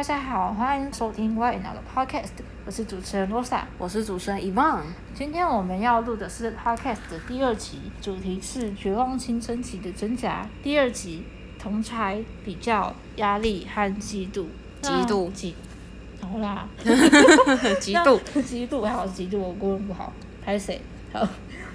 [0.00, 2.30] 大家好，欢迎收听外脑的 Podcast，
[2.64, 4.80] 我是主持人罗莎，我是主持人 Evan。
[5.12, 10.48] 今天我们要录的是 Podcast 的第二集，主题是绝望青春期的挣扎。
[10.62, 11.24] 第二集
[11.58, 14.46] 同才比较压力和嫉妒，
[14.80, 15.52] 嫉妒嫉，
[16.22, 20.10] 好啦， 嫉妒 嫉妒还好嫉妒，我国文不好，
[20.42, 20.80] 拍谁？
[21.12, 21.28] 好，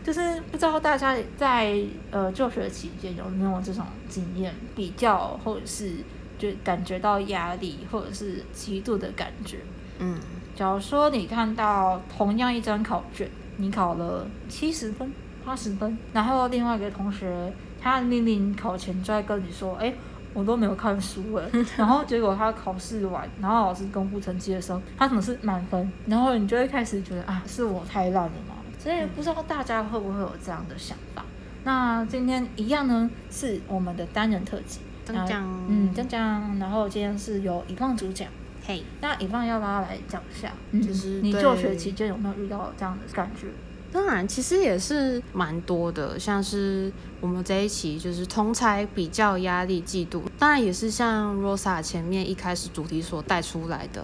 [0.04, 1.78] 就是不知道大家在
[2.10, 5.98] 呃就学期间有没有这种经验，比较或者是。
[6.38, 9.60] 就感觉到压力或者是极度的感觉。
[10.00, 10.18] 嗯，
[10.56, 15.12] 假如说你看到同样一张考卷，你考了七十分、
[15.46, 19.94] 八十分，然后另外一个同学他明明考前就在跟你说：“哎，
[20.34, 21.46] 我都没有看书哎。
[21.78, 28.56] ”然后结果他考试完，然后老师公布成绩的时候，他可能是满分，然后你就会开始觉得啊，是我太烂了嘛？
[28.78, 31.24] 所以不知道大家会不会有这样的想法？
[31.64, 34.82] 那今天一样呢，是我们的单人特辑。
[35.06, 38.28] 讲讲，嗯，讲讲，然后今天是由以放主讲，
[38.66, 40.52] 嘿，那以放要不要来讲一下？
[40.86, 43.48] 就是你就学期间有没有遇到这样的感觉？
[43.92, 54.04] 当然，其实也是蛮多的，像是我们这一期就是同才比较压力、嫉妒，当然也是像 Rosa 前面一开始主题所带出来的。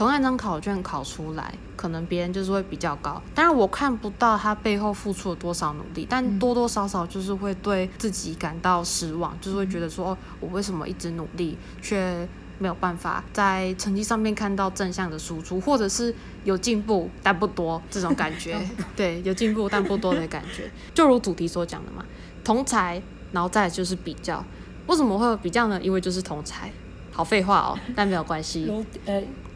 [0.00, 12.26] 同样一张考卷考出来，可能别人就是会比较高，当然我看不到他背后付出了多少努力，但多多少少就是会对自己感到失望，就是会觉得说，我为什么一直努力，却
[12.58, 16.14] 没有办法在成绩上面看到正向的输出，或者是
[16.44, 18.58] 有进步但不多这种感觉，
[18.96, 22.02] 对，有进步但不多的感觉，就如主题所讲的嘛，
[22.42, 24.42] 同才，然后再就是比较，
[24.86, 25.78] 为什么会有比较呢？
[25.82, 26.72] 因为就是同才。
[27.12, 28.70] 好废话哦，但没有关系。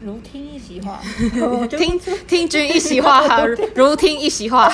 [0.01, 0.99] 如听一席话，
[1.69, 4.69] 听听君一席话， 如听一席话。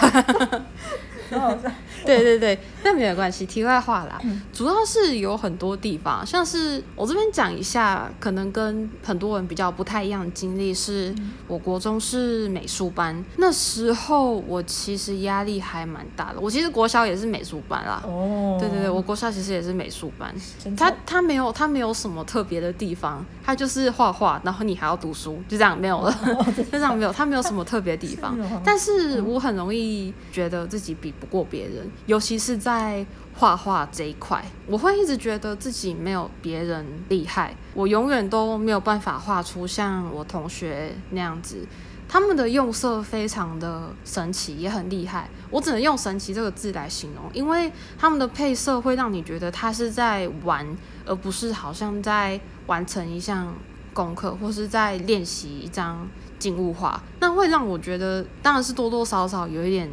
[2.05, 3.45] 对对对，那没有关系。
[3.45, 4.19] 题外话啦，
[4.53, 11.13] 主要是有很多地方，像是我这边讲一下，可能跟很多人比较不太一样的经历，是
[11.47, 16.39] 我国中是美术班，那时候我其实压力还蛮大的。
[16.39, 18.01] 我其实国小也是美术班啦。
[18.05, 18.57] 哦。
[18.59, 20.33] 对对对，我国小其实也是美术班。
[20.77, 26.13] 他他没有他没有什么特别的地方，他就是画画，然后你还要读书，就这样没有了。
[26.55, 28.37] 就这样没有，他没有什么特别地 方。
[28.63, 33.05] 但是我很容易觉得自己比不过别人，尤其是在
[33.35, 41.67] 画画这一块，我会一直觉得自己没有别人厉害，我永远都没有办法画出像我同学那样子，
[42.09, 50.65] 他们的用色非常的神奇，也很厉害，我只能用神奇这个字来形容，因为他们的配色会让你觉得他是在玩，
[51.05, 53.53] 而不是好像在完成一项
[53.93, 56.07] 功课，或是在练习一张
[56.39, 59.87] 静物画，那会让我觉得，当然是多多少少有一点。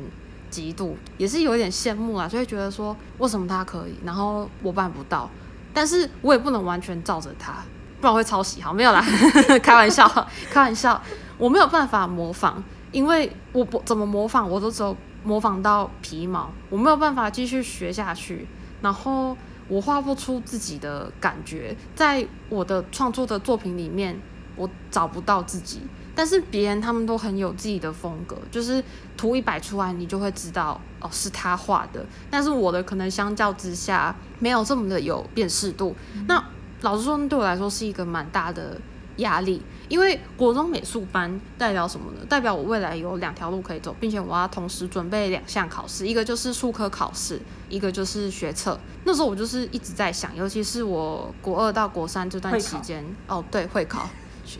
[0.50, 5.28] 嫉妒也是有点羡慕啊，就会觉得说为什么他可以，然后我办不到，
[5.72, 7.54] 但是我也不能完全照着他，
[8.00, 8.60] 不然会抄袭。
[8.60, 9.04] 好，没有啦，
[9.62, 10.08] 开玩笑，
[10.50, 11.00] 开玩笑，
[11.36, 18.46] 我没有办法模仿，因为我不怎么模仿，我都只有模仿到皮毛，我没有办法继续学下去，
[18.80, 19.36] 然后
[19.68, 24.18] 我画不出自己的感觉，在我的创作的作品里面，
[24.56, 25.82] 我找不到自己。
[26.18, 28.82] 但是别人他们都很有自己的风格，就是
[29.16, 32.04] 图一摆出来，你就会知道哦是他画的。
[32.28, 35.94] 但是我的可能相较之下没有这么的有辨识度。
[36.26, 36.44] 那
[36.80, 38.80] 老实说，对我来说是一个蛮大的
[39.18, 42.26] 压力，因为国中美术班代表什么呢？
[42.28, 48.76] 代表我未来有两条路可以走，并且我要同时准备两项考试，一个就是数科考试，一个就是学测。
[49.04, 54.08] 那时候我就是一直在想，尤其是我国二到国三这段期间，哦对，会考。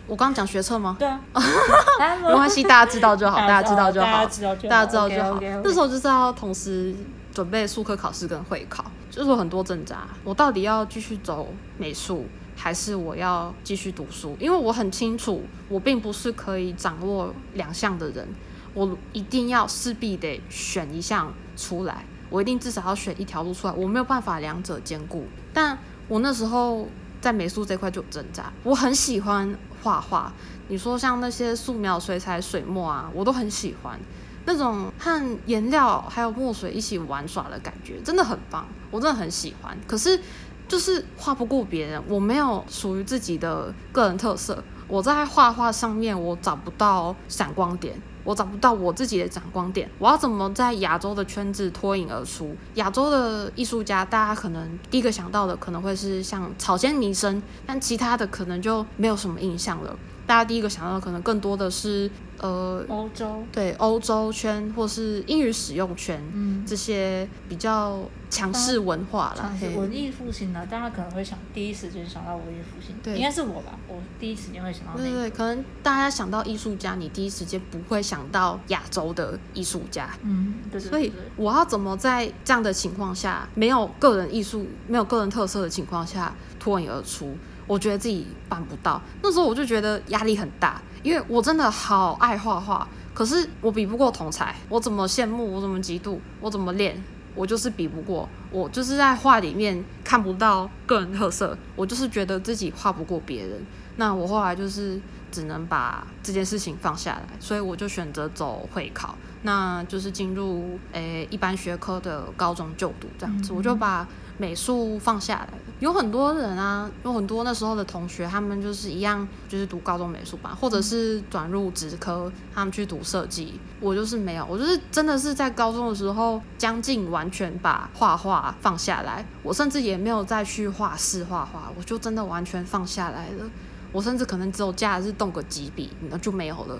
[0.07, 0.95] 我刚刚讲学测吗？
[0.99, 1.19] 对啊，
[2.23, 4.69] 没关系，大家知道就好，大家知道就好，大家知道就好。
[4.69, 5.39] 大家知道就好。
[5.63, 6.93] 那时候就是要同时
[7.33, 10.07] 准备数科考试跟会考，就是很多挣扎。
[10.23, 11.47] 我到底要继续走
[11.77, 14.35] 美术，还是我要继续读书？
[14.39, 18.27] 因为我很清楚，我并不是可以掌握两项的人，
[18.73, 25.25] 我一定要势必得选一项出来，我一定至少要选一条路出来，我没有办法两者兼顾。
[25.53, 25.77] 但
[26.07, 26.87] 我那时候
[27.21, 29.57] 在美术这块就有挣扎，我很喜欢。
[29.81, 30.31] 画画，
[30.67, 33.99] 你说像那些素描、水彩、水墨啊，我都很喜欢
[34.45, 39.77] 那种和颜料还有墨水一起玩耍的感觉，真的很棒，我真的很喜欢。
[39.87, 40.19] 可是
[40.67, 47.95] 就是画不过别人，我没有属于自己的个人特色，我在画画上面我找不到闪光点。
[48.25, 52.55] 我找不到我自己的闪光点，我要怎么在亚洲的圈子脱颖而出？
[52.75, 59.97] 亚洲的艺术家，大家可能第一个想到的可能会是像草间弥生，但其他的可能就没有什么印象了。
[60.29, 67.97] 大家第一个想到的可能更多的是呃欧洲，对欧洲圈或是英语使用圈，嗯，这些比较
[68.29, 87.35] 强势文化啦，文艺复兴呢，大家可能会想第一时间想到文艺复兴，对，应该是我吧，我第一时间会想到对对，可能大家想到艺术家，你第一时间不会想到亚洲的艺术家，嗯，对对，所以我要怎么在这样的情况下，没有个人艺术、没有个人特色的情况下脱颖而出？
[87.69, 96.99] 我觉得自己办不到，那时候我就觉得压力很大，因为我真的好爱画画，可是我比不过同才，我怎么羡慕，我怎么嫉妒，我怎么练，
[97.35, 103.63] 我就是比不过，我就是在画里面看不到个人特色，我就是觉得自己画不过别人，
[103.97, 104.99] 那我后来就是
[105.31, 109.13] 只能把这件事情放下来，所以我就选择走会考，
[109.43, 114.07] 那就是进入诶一般学科的高中就读这样子，我就把。
[114.39, 123.59] 美术放下来了有很多人啊，有很多那时候的同学，他们就是一样，就是读高中美术班，或者是转入职科，他们去读设计。
[123.81, 133.49] 我就是没有，我就是真的是在高中的时候，将近完全把画画放下来，我甚至也没有再去画室画画，我就真的完全放下来了。
[133.91, 136.77] 我甚至可能只有假日动个几笔，那就没有了，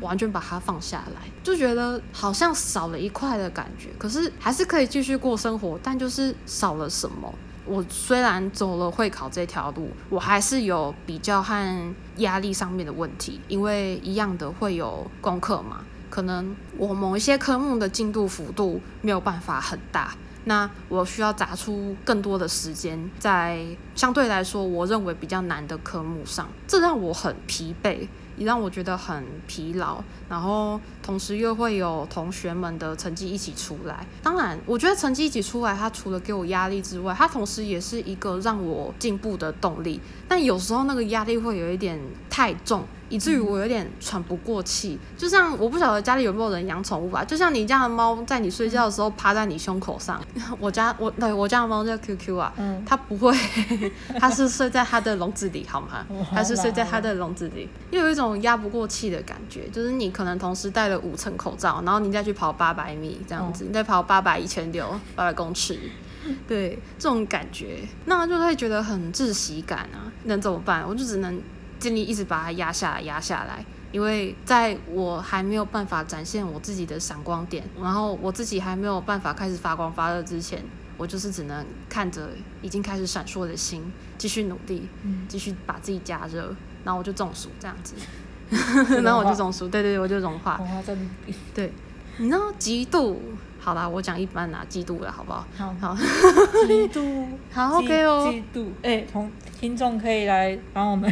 [0.00, 3.88] 完全把它放下来，就觉得好像少了一块的感觉。
[3.98, 7.32] 可是还是可以继续过生活，但就是少了什么。
[7.66, 20.14] 我虽然走了会考这条路，我还是有比较和压力上面的问题，因为一样的会有功课嘛，可能我某一些科目的进度幅度没有办法很大。
[20.44, 23.64] 那我需要砸出更多的时间在
[24.00, 28.08] 相对来说我认为比较难的科目上，这让我很疲惫，
[28.38, 30.02] 也让我觉得很疲劳。
[30.26, 40.00] 然后同时又会有同学们的成绩一起出来，当然我觉得成绩一起出来，它除了给我压力之外，它同时也是一个让我进步的动力。
[40.26, 42.00] 但有时候那个压力会有一点
[42.30, 42.82] 太重。
[43.10, 50.22] 以至于我有点喘不过气，就像我不晓得家里有没有人养宠物吧，就像你家的猫在你睡觉的时候趴在你胸口上，
[50.60, 52.52] 我家我对我家的猫叫 QQ 啊，
[52.86, 53.36] 它不会，
[54.18, 56.06] 它是睡在它的笼子里好吗？
[56.32, 65.78] 它是睡在它的笼子里，又有一种压不过气的感觉，就是你可能同时戴了五层口罩，然后你再去跑八百米这样子，你再跑八百一千六八百公尺，
[66.48, 70.86] 对这种感觉，那就会觉得很窒息感啊，能怎么办？
[70.86, 71.40] 我就只能。
[71.80, 80.62] 尽力一直把它压下来，压下来，因为在我还没有办法展现我自己的闪光点，然后我自己还没有办法开始发光发热之前，
[81.00, 82.28] 我就是只能看着
[82.60, 83.82] 已经开始闪烁的心，
[84.18, 84.86] 继续努力，
[85.30, 86.54] 继续把自己加热，
[86.84, 87.94] 然后我就中暑这样子，
[89.02, 90.60] 然后我就中暑，对对对，我就融化，
[91.54, 91.72] 对，
[92.18, 93.16] 你知道嫉妒，
[93.58, 95.46] 好啦，我讲一般啦，嫉妒了，好不好？
[95.56, 95.96] 好，好，
[96.66, 101.10] 嫉妒，好，OK 哦，嫉妒，哎，同听众可以来帮我们。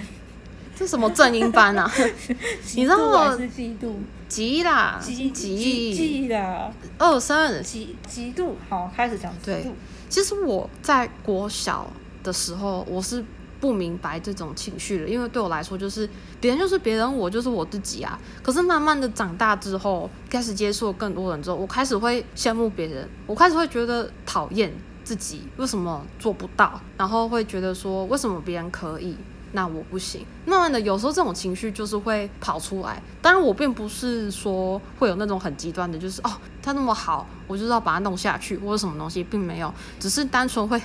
[0.76, 1.90] 这什么正音班啊？
[2.76, 3.94] 你知道是嫉妒，
[4.28, 8.56] 急啦，急急急啦，二三极极度。
[8.68, 9.72] 好，开始讲嫉妒。
[10.08, 11.90] 其实我在国小
[12.22, 13.24] 的时候，我是
[13.60, 16.08] 不明白这种情绪的，因为对我来说，就是
[16.40, 18.18] 别人就是别人，我就是我自己啊。
[18.42, 24.72] 可是慢慢的长大之后，开始接触更多人之后，我开始会羡慕别人，我开始会觉得讨厌
[25.04, 29.16] 自己为什么做不到，然后会觉得说为什么别人可以。
[29.52, 33.02] 那我不行，慢慢的，有时候这种情绪就是会跑出来。
[33.22, 36.30] 当然，我并不是说会有那种很极端的，就是哦，
[36.62, 40.80] 他那么好，我就是要把他弄下去，或者什么东西，并没有，只是单纯会，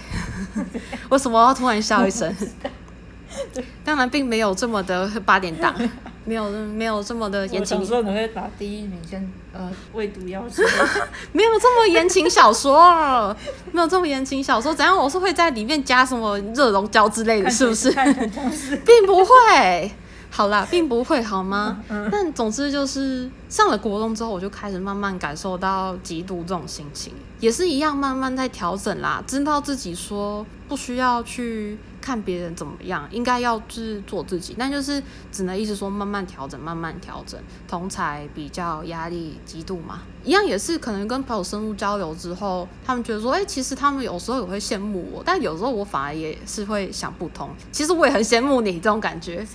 [1.10, 2.34] 为什么要突然笑一声？
[3.84, 5.76] 当然，并没有这么的八点档。
[6.26, 7.80] 没有没有这么的言情。
[7.80, 10.64] 我说你会把第一名先呃喂毒药吃。
[11.34, 13.36] 没有这么言情小说，
[13.72, 14.74] 没有这么言情小说。
[14.74, 14.98] 怎样？
[14.98, 17.92] 我是会在里面加什么热熔胶之类的，是不是？
[18.86, 19.92] 并不会。
[20.30, 21.78] 好啦，并不会好吗？
[22.12, 29.24] 但总之就是上了国中之后，我就开始慢慢感受到嫉妒这种心情，也是一样慢慢在调整啦。
[29.28, 37.40] 知道自己说不需要去看别人怎么样，应该要是做自己，但就是只能一直说慢慢调整，慢慢调整。
[37.66, 49.46] 同才比较压力，嫉妒嘛，一样也是可能跟朋友深入交流之后，他们觉得说，哎，其实他们有时候也会羡慕我，但有时候我反而也是会想不通，其实我也很羡慕你这种感觉。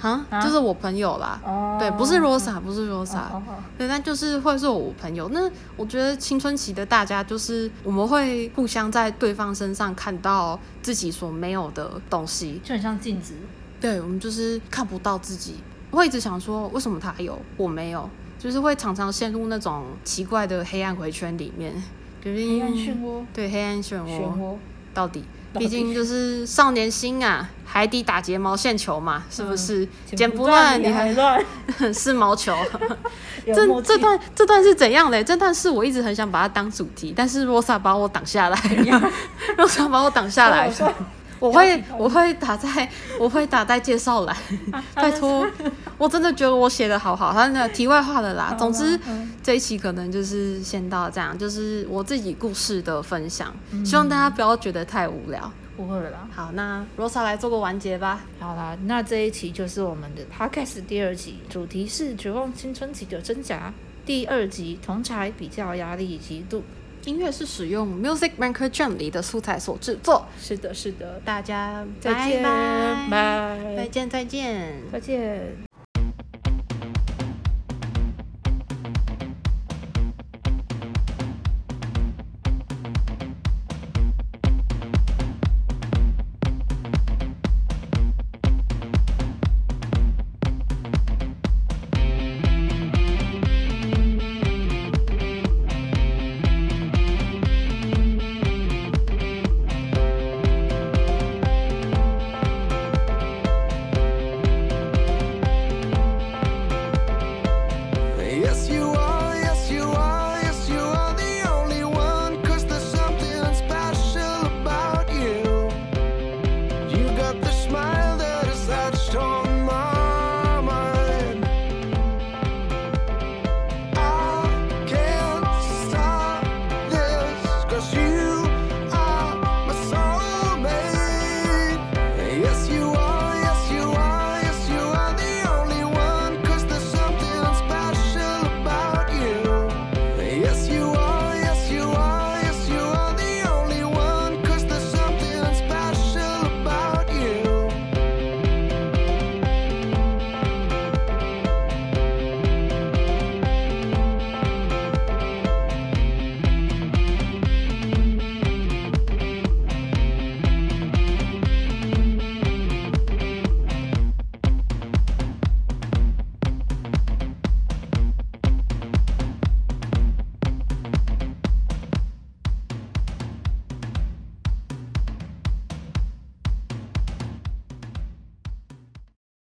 [0.00, 3.42] 啊，就是我朋友啦，哦对，不是 Rosa，不是 Rosa，哦
[3.78, 5.28] 对，那就是会是我朋友。
[5.30, 13.34] 那我觉得青春期的大家，就是我们会互相在对方身上看到自己所没有的东西，就很像镜子。
[13.80, 15.56] 对，我们就是看不到自己，
[15.90, 21.74] 会一直想说，为什么他有，我没有，就是会常常陷入那种奇怪的黑暗回圈里面。
[22.22, 23.24] 黑暗漩涡。
[23.32, 24.56] 对，黑暗漩涡。
[24.92, 25.22] 到底？
[25.58, 29.86] 毕竟就是少年心啊， 海底打结毛线球嘛，是不是？
[30.14, 31.44] 剪不乱你还乱，
[31.92, 32.54] 是毛球。
[33.46, 35.22] 这这段这段是怎样嘞？
[35.22, 38.58] 这段是我一直很想把它当主题，但是罗莎把我挡下来，
[39.56, 40.70] 罗莎把我挡下来。
[41.38, 42.88] 我会我会打在
[43.18, 44.36] 我会打在介绍栏，
[44.94, 45.46] 拜托，
[45.98, 47.32] 我真的觉得我写的好好。
[47.32, 48.98] 他那题外话的啦，总之
[49.42, 55.50] 这一期可能就是先到这样，就是我自己故事的分享，希望大家不要觉得太无聊。
[55.76, 56.26] 不会啦。
[56.34, 58.24] 好，那罗莎来做个完结吧。
[58.40, 63.72] 好啦，那这一期就是我们的 podcast 第二集，主题是绝望青春期的挣扎。
[64.06, 66.62] 第二集同才比较压力极度。
[67.06, 70.26] 音乐是使用 Music Maker Jam 里的素材所制作。
[70.40, 75.65] 是的，是的，大家再见，拜，再见，再见，再见。